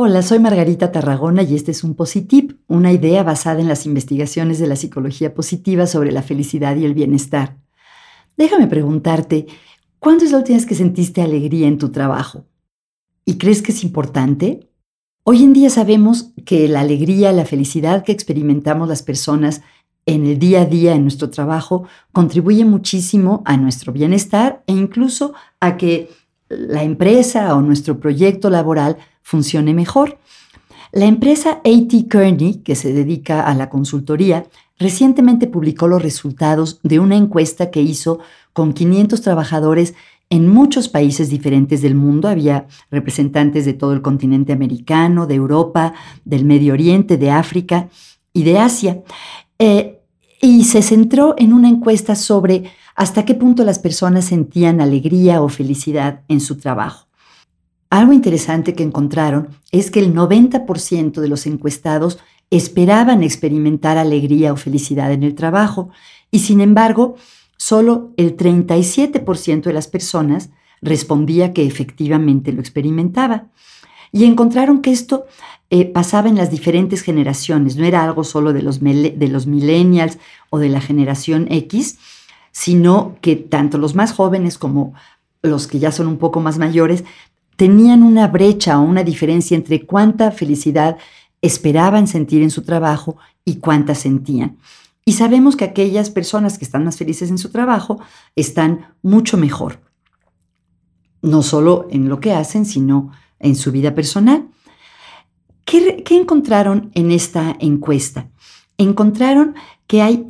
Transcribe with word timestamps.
Hola, 0.00 0.22
soy 0.22 0.38
Margarita 0.38 0.92
Tarragona 0.92 1.42
y 1.42 1.54
este 1.54 1.72
es 1.72 1.82
un 1.82 1.94
Positip, 1.94 2.60
una 2.66 2.92
idea 2.92 3.24
basada 3.24 3.60
en 3.60 3.68
las 3.68 3.84
investigaciones 3.84 4.58
de 4.58 4.66
la 4.66 4.76
psicología 4.76 5.34
positiva 5.34 5.86
sobre 5.86 6.12
la 6.12 6.22
felicidad 6.22 6.76
y 6.76 6.84
el 6.84 6.94
bienestar. 6.94 7.58
Déjame 8.36 8.68
preguntarte, 8.68 9.46
¿cuándo 9.98 10.24
es 10.24 10.30
la 10.30 10.38
última 10.38 10.56
vez 10.56 10.66
que 10.66 10.76
sentiste 10.76 11.20
alegría 11.20 11.66
en 11.66 11.78
tu 11.78 11.90
trabajo? 11.90 12.46
¿Y 13.28 13.36
crees 13.36 13.60
que 13.60 13.72
es 13.72 13.84
importante? 13.84 14.70
Hoy 15.22 15.42
en 15.42 15.52
día 15.52 15.68
sabemos 15.68 16.30
que 16.46 16.66
la 16.66 16.80
alegría, 16.80 17.30
la 17.30 17.44
felicidad 17.44 18.02
que 18.02 18.10
experimentamos 18.10 18.88
las 18.88 19.02
personas 19.02 19.60
en 20.06 20.24
el 20.24 20.38
día 20.38 20.62
a 20.62 20.64
día 20.64 20.94
en 20.94 21.02
nuestro 21.02 21.28
trabajo 21.28 21.86
contribuye 22.12 22.64
muchísimo 22.64 23.42
a 23.44 23.58
nuestro 23.58 23.92
bienestar 23.92 24.62
e 24.66 24.72
incluso 24.72 25.34
a 25.60 25.76
que 25.76 26.08
la 26.48 26.84
empresa 26.84 27.54
o 27.54 27.60
nuestro 27.60 28.00
proyecto 28.00 28.48
laboral 28.48 28.96
funcione 29.20 29.74
mejor. 29.74 30.18
La 30.90 31.04
empresa 31.04 31.60
AT 31.66 32.08
Kearney, 32.10 32.62
que 32.64 32.76
se 32.76 32.94
dedica 32.94 33.42
a 33.42 33.54
la 33.54 33.68
consultoría, 33.68 34.46
recientemente 34.78 35.48
publicó 35.48 35.86
los 35.86 36.00
resultados 36.00 36.80
de 36.82 36.98
una 36.98 37.16
encuesta 37.16 37.70
que 37.70 37.82
hizo 37.82 38.20
con 38.54 38.72
500 38.72 39.20
trabajadores 39.20 39.92
en 40.30 40.48
muchos 40.48 40.88
países 40.88 41.30
diferentes 41.30 41.82
del 41.82 41.94
mundo. 41.94 42.28
Había 42.28 42.66
representantes 42.90 43.64
de 43.64 43.74
todo 43.74 43.92
el 43.92 44.02
continente 44.02 44.52
americano, 44.52 45.26
de 45.26 45.34
Europa, 45.34 45.94
del 46.24 46.44
Medio 46.44 46.72
Oriente, 46.74 47.16
de 47.16 47.30
África 47.30 47.88
y 48.32 48.44
de 48.44 48.58
Asia. 48.58 49.02
Eh, 49.58 50.00
y 50.40 50.64
se 50.64 50.82
centró 50.82 51.34
en 51.38 51.52
una 51.52 51.68
encuesta 51.68 52.14
sobre 52.14 52.70
hasta 52.94 53.24
qué 53.24 53.34
punto 53.34 53.64
las 53.64 53.78
personas 53.78 54.26
sentían 54.26 54.80
alegría 54.80 55.42
o 55.42 55.48
felicidad 55.48 56.22
en 56.28 56.40
su 56.40 56.56
trabajo. 56.56 57.08
Algo 57.90 58.12
interesante 58.12 58.74
que 58.74 58.82
encontraron 58.82 59.48
es 59.72 59.90
que 59.90 60.00
el 60.00 60.14
90% 60.14 61.20
de 61.20 61.28
los 61.28 61.46
encuestados 61.46 62.18
esperaban 62.50 63.22
experimentar 63.22 63.98
alegría 63.98 64.52
o 64.52 64.56
felicidad 64.56 65.12
en 65.12 65.22
el 65.22 65.34
trabajo 65.34 65.90
y 66.30 66.40
sin 66.40 66.60
embargo, 66.60 67.16
solo 67.58 68.12
el 68.16 68.36
37% 68.36 69.64
de 69.64 69.72
las 69.74 69.88
personas 69.88 70.48
respondía 70.80 71.52
que 71.52 71.66
efectivamente 71.66 72.52
lo 72.52 72.60
experimentaba. 72.60 73.48
Y 74.10 74.24
encontraron 74.24 74.80
que 74.80 74.90
esto 74.90 75.26
eh, 75.68 75.84
pasaba 75.84 76.30
en 76.30 76.36
las 76.36 76.50
diferentes 76.50 77.02
generaciones, 77.02 77.76
no 77.76 77.84
era 77.84 78.02
algo 78.02 78.24
solo 78.24 78.54
de 78.54 78.62
los, 78.62 78.80
de 78.80 79.28
los 79.30 79.46
millennials 79.46 80.18
o 80.48 80.58
de 80.58 80.70
la 80.70 80.80
generación 80.80 81.46
X, 81.50 81.98
sino 82.52 83.16
que 83.20 83.36
tanto 83.36 83.76
los 83.76 83.94
más 83.94 84.12
jóvenes 84.12 84.56
como 84.56 84.94
los 85.42 85.66
que 85.66 85.78
ya 85.78 85.92
son 85.92 86.06
un 86.06 86.16
poco 86.16 86.40
más 86.40 86.58
mayores 86.58 87.04
tenían 87.56 88.02
una 88.02 88.28
brecha 88.28 88.78
o 88.78 88.82
una 88.82 89.02
diferencia 89.02 89.56
entre 89.56 89.84
cuánta 89.84 90.30
felicidad 90.30 90.96
esperaban 91.42 92.06
sentir 92.06 92.42
en 92.42 92.50
su 92.50 92.62
trabajo 92.62 93.16
y 93.44 93.56
cuánta 93.56 93.94
sentían. 93.94 94.56
Y 95.08 95.12
sabemos 95.12 95.56
que 95.56 95.64
aquellas 95.64 96.10
personas 96.10 96.58
que 96.58 96.66
están 96.66 96.84
más 96.84 96.98
felices 96.98 97.30
en 97.30 97.38
su 97.38 97.48
trabajo 97.48 97.98
están 98.36 98.94
mucho 99.00 99.38
mejor, 99.38 99.80
no 101.22 101.42
solo 101.42 101.88
en 101.90 102.10
lo 102.10 102.20
que 102.20 102.34
hacen, 102.34 102.66
sino 102.66 103.10
en 103.38 103.56
su 103.56 103.72
vida 103.72 103.94
personal. 103.94 104.48
¿Qué, 105.64 106.04
encontraron 106.10 106.90
en 106.92 107.10
esta 107.10 107.56
encuesta? 107.58 108.28
Encontraron 108.76 109.54
que 109.86 110.02
hay 110.02 110.28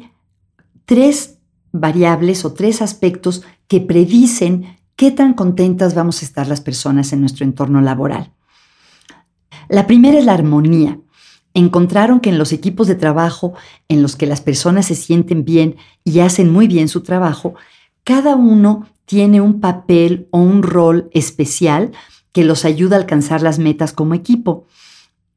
tres 0.84 1.40
variables 1.72 2.44
o 2.44 2.52
tres 2.52 2.80
aspectos 2.80 3.42
que 3.66 3.80
predicen 3.80 4.78
qué 4.94 5.10
tan 5.10 5.34
contentas 5.34 5.96
vamos 5.96 6.22
a 6.22 6.24
estar 6.24 6.46
las 6.46 6.60
personas 6.60 7.12
en 7.12 7.18
nuestro 7.18 7.44
entorno 7.44 7.80
laboral. 7.80 8.32
La 9.68 9.88
primera 9.88 10.20
es 10.20 10.24
la 10.24 10.34
armonía. 10.34 11.00
Encontraron 11.58 12.20
que 12.20 12.30
en 12.30 12.38
los 12.38 12.52
equipos 12.52 12.86
de 12.86 12.94
trabajo 12.94 13.54
en 13.88 14.00
los 14.00 14.14
que 14.14 14.28
las 14.28 14.40
personas 14.40 14.86
se 14.86 14.94
sienten 14.94 15.44
bien 15.44 15.74
y 16.04 16.20
hacen 16.20 16.52
muy 16.52 16.68
bien 16.68 16.86
su 16.86 17.02
trabajo, 17.02 17.56
cada 18.04 18.36
uno 18.36 18.86
tiene 19.06 19.40
un 19.40 19.58
papel 19.58 20.28
o 20.30 20.38
un 20.38 20.62
rol 20.62 21.10
especial 21.12 21.90
que 22.30 22.44
los 22.44 22.64
ayuda 22.64 22.94
a 22.94 23.00
alcanzar 23.00 23.42
las 23.42 23.58
metas 23.58 23.92
como 23.92 24.14
equipo. 24.14 24.68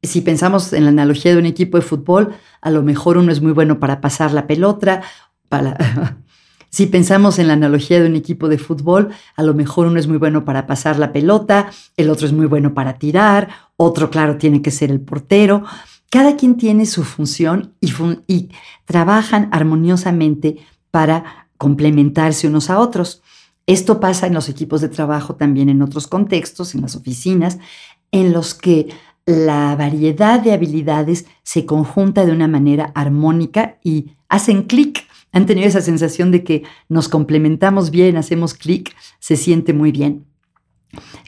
Si 0.00 0.20
pensamos 0.20 0.72
en 0.72 0.84
la 0.84 0.90
analogía 0.90 1.32
de 1.32 1.38
un 1.38 1.46
equipo 1.46 1.76
de 1.78 1.82
fútbol, 1.82 2.36
a 2.60 2.70
lo 2.70 2.84
mejor 2.84 3.16
uno 3.16 3.32
es 3.32 3.42
muy 3.42 3.50
bueno 3.50 3.80
para 3.80 4.00
pasar 4.00 4.32
la 4.32 4.46
pelota, 4.46 5.02
Si 6.70 6.86
pensamos 6.86 7.38
en 7.38 7.48
la 7.48 7.52
analogía 7.52 8.00
de 8.00 8.08
un 8.08 8.16
equipo 8.16 8.48
de 8.48 8.56
fútbol, 8.56 9.10
a 9.36 9.42
lo 9.42 9.52
mejor 9.52 9.88
uno 9.88 9.98
es 9.98 10.06
muy 10.06 10.16
bueno 10.16 10.46
para 10.46 10.66
pasar 10.66 10.98
la 10.98 11.12
pelota, 11.12 11.70
el 11.98 12.08
otro 12.08 12.26
es 12.26 12.32
muy 12.32 12.46
bueno 12.46 12.72
para 12.72 12.94
tirar, 12.94 13.50
otro, 13.76 14.08
claro, 14.08 14.38
tiene 14.38 14.62
que 14.62 14.70
ser 14.70 14.90
el 14.90 15.00
portero. 15.00 15.64
Cada 16.12 16.36
quien 16.36 16.58
tiene 16.58 16.84
su 16.84 17.04
función 17.04 17.72
y, 17.80 18.50
trabajan 18.84 19.48
armoniosamente 19.50 20.58
para 20.90 21.48
complementarse 21.56 22.46
unos 22.46 22.68
a 22.68 22.80
otros. 22.80 23.22
Esto 23.66 23.98
pasa 23.98 24.26
en 24.26 24.34
los 24.34 24.50
equipos 24.50 24.82
de 24.82 24.90
trabajo 24.90 25.36
también 25.36 25.70
en 25.70 25.80
otros 25.80 26.06
contextos, 26.06 26.74
en 26.74 26.82
las 26.82 26.96
oficinas, 26.96 27.58
en 28.10 28.34
los 28.34 28.52
que 28.52 28.88
la 29.24 29.74
variedad 29.74 30.38
de 30.38 30.52
habilidades 30.52 31.24
se 31.44 31.64
conjunta 31.64 32.26
de 32.26 32.32
una 32.32 32.46
manera 32.46 32.92
armónica 32.94 33.78
y 33.82 34.10
hacen 34.28 34.64
clic 34.64 35.06
han 35.32 35.46
tenido 35.46 35.66
esa 35.66 35.80
sensación 35.80 36.30
de 36.30 36.44
que 36.44 36.62
nos 36.90 37.08
complementamos 37.08 37.90
bien, 37.90 38.18
hacemos 38.18 38.52
clic, 38.52 38.94
se 39.18 39.36
siente 39.36 39.72
muy 39.72 39.92
bien. 39.92 40.26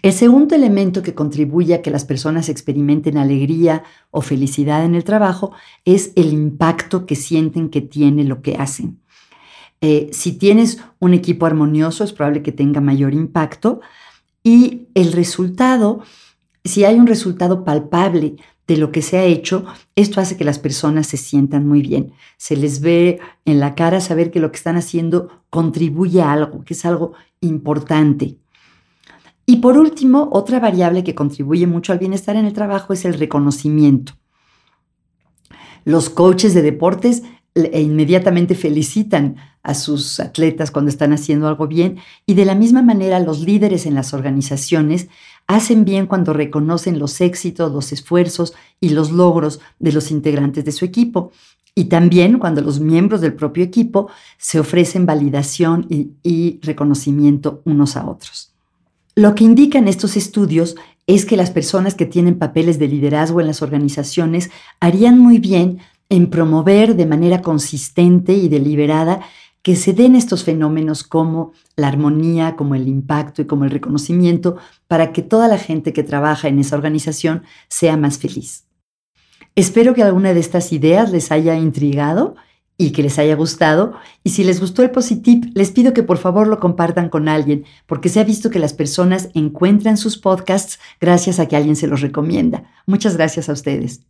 El 0.02 0.12
segundo 0.12 0.54
elemento 0.54 1.02
que 1.02 1.14
contribuye 1.14 1.75
a 1.75 1.82
que 1.82 1.91
las 1.91 2.04
personas 2.04 2.48
experimenten 2.48 3.16
alegría 3.16 3.84
o 4.10 4.20
felicidad 4.20 4.84
en 4.84 4.94
el 4.94 5.04
trabajo 5.04 5.52
es 5.84 6.12
el 6.16 6.32
impacto 6.32 7.06
que 7.06 7.16
sienten 7.16 7.70
que 7.70 7.80
tiene 7.80 8.24
lo 8.24 8.42
que 8.42 8.56
hacen. 8.56 9.00
Eh, 9.80 10.10
si 10.12 10.32
tienes 10.32 10.78
un 10.98 11.14
equipo 11.14 11.47
armonioso, 11.47 12.04
es 12.04 12.12
probable 12.12 12.42
que 12.42 12.53
tenga 12.53 12.80
mayor 12.80 13.14
impacto 13.14 13.80
y 14.42 14.88
el 14.94 15.12
resultado, 15.12 16.03
si 16.64 16.84
hay 16.84 16.97
un 16.97 17.06
resultado 17.06 17.64
palpable 17.64 18.36
de 18.66 18.76
lo 18.76 18.92
que 18.92 19.03
se 19.03 19.19
ha 19.19 19.24
hecho, 19.24 19.66
esto 19.94 20.20
hace 20.20 20.36
que 20.36 20.44
las 20.44 20.58
personas 20.58 21.06
se 21.06 21.16
sientan 21.16 21.66
muy 21.66 21.82
bien. 21.82 22.12
Se 22.36 22.56
les 22.56 22.80
ve 22.80 23.20
en 23.44 23.60
la 23.60 23.74
cara 23.74 24.00
saber 24.00 24.30
que 24.30 24.41
lo 24.41 24.50
que 24.50 24.56
están 24.56 24.76
haciendo 24.76 25.28
contribuye 25.50 26.22
a 26.22 26.32
algo, 26.32 26.64
que 26.64 26.74
es 26.74 26.84
algo 26.84 27.12
importante. 27.41 28.38
Y 29.47 29.56
por 29.56 29.77
último, 29.77 30.28
otra 30.32 30.59
variable 30.59 31.05
que 31.05 31.15
contribuye 31.15 31.66
mucho 31.66 31.93
al 31.93 31.99
bienestar 31.99 32.37
en 32.37 32.47
el 32.47 32.53
trabajo 32.53 32.93
es 32.93 33.05
el 33.05 33.15
reconocimiento. 33.15 34.15
Los 35.84 36.09
coaches 36.09 36.55
de 36.55 36.62
deportes 36.62 37.22
e 37.54 37.83
inmediatamente 37.83 38.54
felicitan 38.54 39.37
a 39.62 39.75
sus 39.75 40.19
atletas 40.19 40.71
cuando 40.71 40.91
están 40.91 41.12
haciendo 41.12 41.47
algo 41.47 41.69
bien 41.69 41.99
y 42.27 42.34
de 42.34 42.44
la 42.44 42.54
misma 42.54 42.83
manera 42.83 43.21
los 43.21 43.41
líderes 43.41 43.87
en 43.87 43.94
las 43.94 44.12
organizaciones 44.12 45.09
hacen 45.47 45.84
bien 45.84 46.06
cuando 46.06 46.33
reconocen 46.33 46.99
los 46.99 47.21
éxitos, 47.21 47.72
los 47.72 47.93
esfuerzos 47.93 48.54
y 48.81 48.91
los 48.91 49.12
logros 49.12 49.60
de 49.78 49.93
los 49.93 50.10
integrantes 50.10 50.65
de 50.65 50.72
su 50.72 50.84
equipo. 50.84 51.33
Y 51.75 51.84
también 51.84 52.38
cuando 52.38 52.60
los 52.60 52.81
miembros 52.81 53.21
del 53.21 53.34
propio 53.34 53.65
equipo 53.65 54.09
se 54.38 54.59
ofrecen 54.59 55.06
validación 55.06 55.87
y, 55.91 56.12
y 56.22 56.60
reconocimiento 56.62 57.62
unos 57.65 57.97
a 57.97 58.09
otros. 58.09 58.53
Lo 59.16 59.34
que 59.34 59.44
indican 59.44 59.86
estos 59.86 60.16
estudios 60.16 60.75
es 61.06 61.25
que 61.25 61.36
las 61.36 61.50
personas 61.50 61.94
que 61.94 62.06
tienen 62.06 62.38
papeles 62.38 62.78
de 62.78 62.89
liderazgo 62.89 63.41
en 63.41 63.47
las 63.47 63.62
organizaciones 63.62 64.50
harían 64.80 65.18
muy 65.18 65.39
bien 65.39 65.78
en 66.09 66.30
promover 66.30 66.97
de 66.97 67.06
manera 67.06 67.41
consistente 67.41 68.34
y 68.34 68.48
deliberada 68.48 69.21
que 69.62 69.77
se 69.77 69.92
den 69.94 70.15
estos 70.15 70.44
fenómenos 70.44 71.04
como 71.04 71.53
la 71.77 71.89
armonía, 71.89 72.56
como 72.56 72.74
el 72.74 72.86
impacto 72.86 73.41
y 73.41 73.47
como 73.47 73.65
el 73.65 73.71
reconocimiento 73.71 74.56
para 74.89 75.12
que 75.12 75.22
toda 75.22 75.48
la 75.48 75.59
gente 75.59 75.92
que 75.92 76.03
trabaja 76.03 76.48
en 76.48 76.59
esa 76.59 76.77
organización 76.77 77.44
sea 77.68 77.97
más 77.97 78.18
feliz. 78.18 78.66
Espero 79.54 79.94
que 79.94 80.03
alguna 80.03 80.34
de 80.34 80.41
estas 80.41 80.72
ideas 80.72 81.12
les 81.12 81.30
haya 81.30 81.56
intrigado 81.56 82.34
y 82.76 82.91
que 82.91 83.03
les 83.03 83.18
haya 83.18 83.34
gustado. 83.36 83.94
Y 84.22 84.30
si 84.30 84.44
les 84.44 84.60
gustó 84.60 84.82
el 84.82 84.91
Positip, 84.91 85.56
les 85.56 85.71
pido 85.71 85.92
que 85.92 86.03
por 86.03 86.18
favor 86.18 86.47
lo 86.47 86.59
compartan 86.59 87.09
con 87.09 87.28
alguien, 87.28 87.65
porque 87.86 88.09
se 88.09 88.21
ha 88.21 88.24
visto 88.24 88.50
que 88.50 88.59
las 88.59 88.72
personas 88.72 89.28
encuentran 89.34 89.97
sus 89.97 90.18
podcasts 90.18 90.78
gracias 91.00 91.38
a 91.38 91.47
que 91.47 91.56
alguien 91.56 91.76
se 91.76 91.86
los 91.86 92.00
recomienda. 92.00 92.65
Muchas 92.86 93.16
gracias 93.16 93.48
a 93.48 93.53
ustedes. 93.53 94.00